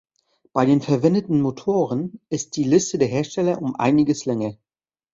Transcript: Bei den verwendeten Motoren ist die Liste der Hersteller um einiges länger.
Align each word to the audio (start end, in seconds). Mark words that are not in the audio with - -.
Bei 0.51 0.65
den 0.65 0.81
verwendeten 0.81 1.41
Motoren 1.41 2.21
ist 2.31 2.55
die 2.57 2.63
Liste 2.63 2.97
der 2.97 3.07
Hersteller 3.07 3.61
um 3.61 3.75
einiges 3.75 4.25
länger. 4.25 4.55